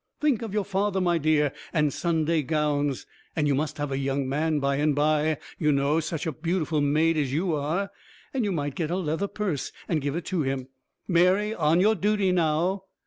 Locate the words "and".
1.71-1.93, 3.35-3.47, 4.77-4.95, 8.33-8.43, 9.87-10.01